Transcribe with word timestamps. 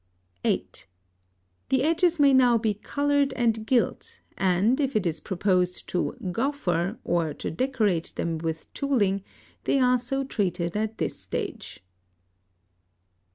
(8) 0.43 0.87
The 1.69 1.83
edges 1.83 2.19
may 2.19 2.33
now 2.33 2.57
be 2.57 2.73
coloured 2.73 3.33
and 3.33 3.67
gilt, 3.67 4.19
and 4.35 4.79
if 4.79 4.95
it 4.95 5.05
is 5.05 5.19
proposed 5.19 5.87
to 5.89 6.17
"gauffer" 6.31 6.97
or 7.03 7.35
to 7.35 7.51
decorate 7.51 8.13
them 8.15 8.39
with 8.39 8.73
tooling, 8.73 9.23
they 9.65 9.77
are 9.77 9.99
so 9.99 10.23
treated 10.23 10.75
at 10.75 10.97
this 10.97 11.19
stage. 11.19 11.81